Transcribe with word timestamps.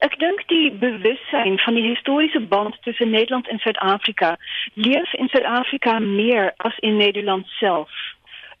Ik 0.00 0.18
denk 0.18 0.48
die 0.48 0.72
bewustzijn 0.72 1.58
van 1.58 1.74
die 1.74 1.88
historische 1.88 2.40
band 2.40 2.82
tussen 2.82 3.10
Nederland 3.10 3.48
en 3.48 3.58
Zuid-Afrika 3.58 4.36
leeft 4.74 5.14
in 5.14 5.28
Zuid-Afrika 5.28 5.98
meer 5.98 6.52
als 6.56 6.78
in 6.78 6.96
Nederland 6.96 7.46
zelf. 7.58 7.90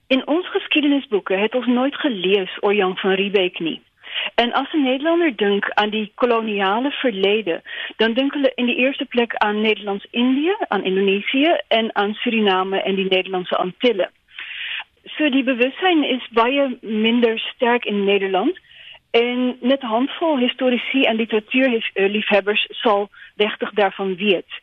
In 0.06 0.26
ons 0.26 0.50
geschiedenisboeken 0.50 1.38
heeft 1.38 1.54
ons 1.54 1.66
nooit 1.66 1.96
geleerd 1.96 2.56
Orjan 2.60 2.96
van 2.96 3.10
Riebeeck 3.10 3.58
niet. 3.58 3.82
En 4.34 4.52
als 4.52 4.72
een 4.72 4.82
Nederlander 4.82 5.36
denkt 5.36 5.74
aan 5.74 5.90
die 5.90 6.12
koloniale 6.14 6.90
verleden, 6.90 7.62
dan 7.96 8.12
denken 8.12 8.40
we 8.40 8.52
in 8.54 8.66
de 8.66 8.74
eerste 8.74 9.04
plek 9.04 9.34
aan 9.34 9.60
Nederlands-Indië, 9.60 10.54
aan 10.68 10.84
Indonesië 10.84 11.56
en 11.68 11.94
aan 11.94 12.14
Suriname 12.14 12.82
en 12.82 12.94
die 12.94 13.08
Nederlandse 13.08 13.56
Antillen. 13.56 14.10
So 15.04 15.30
die 15.30 15.44
bewustzijn 15.44 16.04
is 16.04 16.28
bij 16.30 16.52
je 16.52 16.76
minder 16.80 17.38
sterk 17.38 17.84
in 17.84 18.04
Nederland. 18.04 18.58
En 19.10 19.56
net 19.60 19.82
een 19.82 19.88
handvol 19.88 20.38
historici 20.38 21.02
en 21.02 21.16
literatuurliefhebbers 21.16 22.66
zal 22.70 23.10
dertig 23.34 23.70
daarvan 23.70 24.16
weten. 24.16 24.60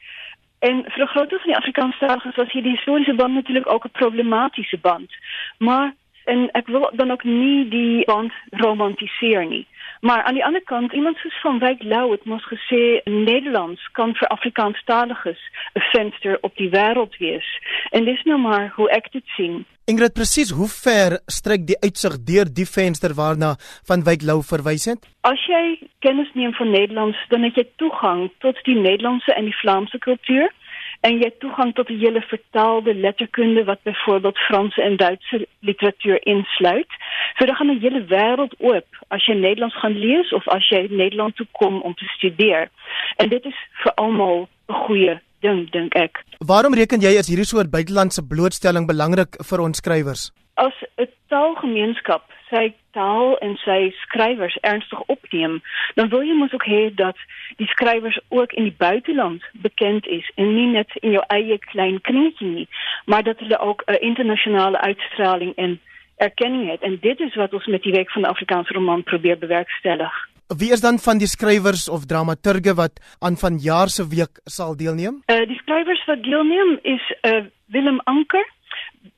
En 0.60 0.84
voor 0.88 1.02
een 1.02 1.08
groot 1.08 1.30
van 1.30 1.40
die 1.44 1.56
Afrikaanstaligen 1.56 2.34
was 2.36 2.52
hier 2.52 2.64
de 2.64 2.70
historische 2.70 3.16
band 3.16 3.34
natuurlijk 3.34 3.72
ook 3.72 3.84
een 3.84 3.92
problematische 3.92 4.78
band. 4.78 5.12
Maar 5.58 5.94
en 6.28 6.50
ek 6.60 6.68
wil 6.68 6.90
dan 7.00 7.12
ook 7.12 7.24
nie 7.24 7.68
die 7.72 8.06
band 8.06 8.34
romantiseer 8.62 9.46
nie. 9.46 9.66
Maar 10.02 10.24
aan 10.24 10.34
die 10.34 10.46
ander 10.46 10.64
kant, 10.64 10.94
iemand 10.94 11.18
soos 11.18 11.40
van 11.42 11.60
Wyk 11.60 11.84
Lou 11.84 12.12
het 12.12 12.26
mos 12.26 12.46
gesê 12.52 13.02
Nederlands 13.04 13.82
kan 13.92 14.14
vir 14.16 14.28
Afrikaanstaliges 14.28 15.42
'n 15.74 15.86
venster 15.92 16.38
op 16.42 16.56
die 16.56 16.70
wêreld 16.70 17.18
wees. 17.18 17.48
En 17.90 18.06
dis 18.06 18.24
nou 18.24 18.40
maar 18.40 18.72
hoe 18.76 18.90
ek 18.90 19.12
dit 19.12 19.26
sien. 19.26 19.66
Ingrid, 19.86 20.14
presies 20.14 20.50
hoe 20.50 20.68
ver 20.68 21.20
strek 21.26 21.68
die 21.68 21.80
uitsig 21.80 22.24
deur 22.24 22.48
die 22.54 22.66
venster 22.68 23.14
waarna 23.14 23.56
van 23.88 24.04
Wyk 24.04 24.22
Lou 24.22 24.44
verwys 24.44 24.86
het? 24.86 25.00
As 25.22 25.46
jy 25.48 25.80
kennis 26.00 26.32
neem 26.34 26.54
van 26.54 26.70
Nederlands, 26.70 27.18
dan 27.30 27.44
het 27.44 27.56
jy 27.56 27.66
toegang 27.76 28.32
tot 28.40 28.60
die 28.64 28.76
Nederlandse 28.76 29.34
en 29.34 29.44
die 29.44 29.60
Vlaamse 29.62 29.98
kultuur 29.98 30.52
en 31.02 31.20
jy 31.22 31.30
toegang 31.40 31.74
tot 31.76 31.88
die 31.88 31.98
hele 31.98 32.22
vertaalde 32.22 32.94
letterkunde 32.94 33.64
wat 33.64 33.84
byvoorbeeld 33.84 34.38
Franse 34.48 34.82
en 34.82 34.98
Duitse 34.98 35.48
literatuur 35.60 36.26
insluit. 36.26 36.90
So 37.38 37.46
dan 37.46 37.56
gaan 37.56 37.72
'n 37.72 37.80
hele 37.80 38.02
wêreld 38.06 38.54
oop 38.60 38.88
as 39.08 39.26
jy 39.26 39.34
Nederlands 39.34 39.80
gaan 39.80 39.98
lees 39.98 40.34
of 40.34 40.48
as 40.48 40.70
jy 40.70 40.88
Nederland 40.90 41.36
toe 41.36 41.48
kom 41.52 41.82
om 41.82 41.94
te 41.94 42.06
studeer. 42.06 42.70
En 43.18 43.30
dit 43.30 43.46
is 43.46 43.58
vir 43.84 43.94
almal 43.94 44.48
'n 44.70 44.74
goeie 44.74 45.20
ding 45.40 45.72
dink 45.72 45.94
ek. 45.96 46.24
Waarom 46.38 46.74
reken 46.74 47.02
jy 47.02 47.18
as 47.18 47.28
hierdie 47.28 47.46
soort 47.46 47.72
buitelandse 47.72 48.28
blootstelling 48.28 48.88
belangrik 48.88 49.38
vir 49.50 49.62
ons 49.62 49.78
skrywers? 49.78 50.32
As 50.54 50.74
'n 50.98 51.08
taalgemeenskap 51.28 52.24
sy 52.50 52.74
taal 52.92 53.36
en 53.46 53.56
sy 53.64 53.94
skrywers 54.02 54.58
ernstig 54.62 55.02
opneem, 55.08 55.60
dan 55.96 56.10
wil 56.10 56.24
jy 56.26 56.36
mos 56.38 56.54
ook 56.54 56.66
hê 56.66 56.88
dat 56.96 57.18
die 57.62 57.68
skrywers 57.68 58.20
ook 58.30 58.54
in 58.54 58.70
die 58.70 58.78
buiteland 58.78 59.44
bekend 59.64 60.08
is 60.08 60.32
en 60.36 60.54
nie 60.56 60.68
net 60.72 60.96
in 61.02 61.12
jou 61.18 61.24
eie 61.34 61.58
klein 61.72 62.02
kringetjie 62.02 62.48
nie, 62.48 62.68
maar 63.06 63.24
dat 63.24 63.40
hulle 63.40 63.60
ook 63.60 63.84
'n 63.88 64.02
internasionale 64.02 64.80
uitstraling 64.82 65.56
en 65.56 65.80
erkenning 66.18 66.70
het. 66.72 66.82
En 66.82 66.98
dit 67.02 67.20
is 67.20 67.36
wat 67.36 67.54
ons 67.54 67.66
met 67.66 67.84
die 67.84 67.92
week 67.92 68.12
van 68.12 68.22
die 68.22 68.32
Afrikaanse 68.32 68.74
roman 68.74 69.04
probeer 69.04 69.38
bewerkstellig. 69.38 70.14
Wie 70.48 70.72
is 70.72 70.82
dan 70.82 71.00
van 71.00 71.18
die 71.18 71.28
skrywers 71.28 71.90
of 71.90 72.06
dramaturge 72.06 72.74
wat 72.74 73.00
aan 73.20 73.38
vanjaar 73.38 73.90
se 73.90 74.08
week 74.08 74.40
sal 74.44 74.76
deelneem? 74.76 75.24
Uh 75.28 75.44
die 75.48 75.60
skrywers 75.60 76.06
wat 76.06 76.24
deelneem 76.24 76.80
is 76.82 77.04
uh 77.22 77.44
Willem 77.66 78.00
Anker 78.04 78.48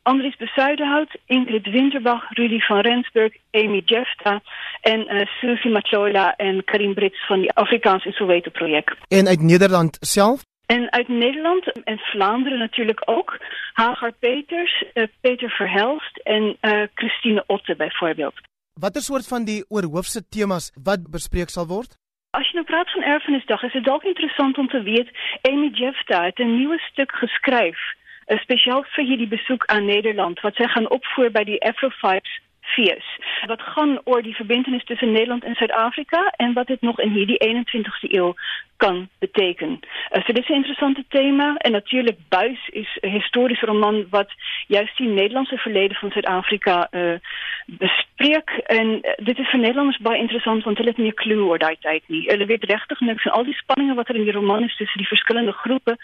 Andries 0.04 0.38
Besuidenhout, 0.38 1.18
Ingrid 1.26 1.66
Winterbach, 1.66 2.30
Rudy 2.30 2.60
van 2.60 2.80
Rensburg, 2.80 3.34
Amy 3.52 3.82
Jefta 3.86 4.42
en 4.82 5.00
uh, 5.00 5.26
Susie 5.40 5.72
Machola 5.72 6.36
en 6.36 6.64
Karim 6.64 6.94
Brits 6.94 7.26
van 7.28 7.40
die 7.40 7.52
Afrikaans 7.52 8.06
in 8.06 8.12
Soweto 8.12 8.50
projek. 8.50 8.96
En 9.08 9.28
uit 9.28 9.42
Nederland 9.42 9.98
self? 10.00 10.42
En 10.66 10.92
uit 10.92 11.08
Nederland 11.08 11.84
en 11.84 11.98
Vlaanderen 11.98 12.60
natuurlijk 12.60 13.02
ook. 13.06 13.38
Hagar 13.74 14.12
Peters, 14.20 14.84
uh, 14.94 15.04
Peter 15.22 15.50
Verhelst 15.50 16.18
en 16.18 16.58
uh, 16.62 16.84
Christine 16.94 17.44
Otte 17.48 17.76
bijvoorbeeld. 17.76 18.34
Wat 18.74 18.96
is 18.96 19.06
soort 19.06 19.28
van 19.28 19.44
die 19.44 19.66
oorhoofse 19.70 20.28
temas 20.30 20.72
wat 20.84 21.12
bespreek 21.12 21.50
sal 21.50 21.68
word? 21.68 21.98
Als 22.30 22.48
je 22.48 22.54
nou 22.54 22.66
praat 22.66 22.92
van 22.92 23.02
Erfenisdag, 23.02 23.64
is 23.64 23.74
het 23.74 23.90
ook 23.90 24.04
interessant 24.04 24.58
om 24.58 24.68
te 24.68 24.82
weten. 24.82 25.16
Amy 25.42 25.70
Jefta 25.74 26.24
het 26.26 26.40
een 26.40 26.56
nieuw 26.58 26.78
stuk 26.78 27.12
geschreven 27.12 27.98
Eh, 28.30 28.40
speciaal 28.40 28.86
voor 28.88 29.04
jullie 29.04 29.28
bezoek 29.28 29.66
aan 29.66 29.86
Nederland. 29.86 30.40
Wat 30.40 30.56
zij 30.56 30.68
gaan 30.68 30.90
opvoeren 30.90 31.32
bij 31.34 31.44
die 31.44 31.62
Afrofibes 31.62 32.42
VS. 32.62 33.20
Wat 33.46 33.62
gaan 33.62 34.02
oor 34.04 34.22
die 34.22 34.36
verbindenis 34.36 34.84
tussen 34.84 35.12
Nederland 35.12 35.44
en 35.44 35.56
Zuid-Afrika 35.56 36.34
en 36.38 36.54
wat 36.54 36.68
het 36.68 36.82
nog 36.82 37.00
in 37.00 37.12
hier 37.12 37.28
die 37.28 37.48
21ste 37.48 38.14
eeuw 38.16 38.36
kan 38.80 39.10
beteken. 39.20 39.80
Uh, 40.12 40.26
dit 40.26 40.38
is 40.38 40.48
'n 40.48 40.60
interessante 40.62 41.04
tema 41.10 41.56
en 41.56 41.72
natuurlik 41.72 42.18
Buis 42.30 42.60
is 42.70 42.98
'n 43.02 43.08
historiese 43.08 43.66
roman 43.66 44.06
wat 44.10 44.32
juist 44.68 44.98
die 44.98 45.08
Nederlandse 45.08 45.58
verlede 45.58 45.94
van 45.94 46.12
Suid-Afrika 46.12 46.88
uh, 46.92 47.18
bespreek 47.66 48.50
en 48.66 48.88
uh, 48.88 49.12
dit 49.18 49.38
is 49.40 49.50
vir 49.50 49.60
Nederlanders 49.60 49.98
baie 49.98 50.20
interessant 50.20 50.64
want 50.64 50.78
hulle 50.78 50.90
het 50.90 50.98
nie 50.98 51.12
'n 51.12 51.22
klou 51.24 51.40
oor 51.40 51.58
daai 51.58 51.78
tyd 51.80 52.04
nie. 52.08 52.24
Hulle 52.32 52.46
weet 52.46 52.64
regtig 52.64 53.00
niks 53.00 53.24
van 53.24 53.32
al 53.32 53.44
die 53.44 53.60
spanninge 53.62 53.94
wat 53.94 54.10
er 54.10 54.16
in 54.16 54.24
die 54.24 54.38
roman 54.40 54.64
is 54.64 54.76
tussen 54.76 54.98
die 54.98 55.14
verskillende 55.14 55.52
groepe. 55.52 55.98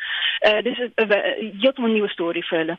Uh, 0.47 0.61
dit 0.61 0.77
is 0.77 0.89
'n 0.95 1.59
heeltemal 1.61 1.91
nuwe 1.91 2.09
storie 2.09 2.45
vir 2.45 2.57
hulle. 2.57 2.77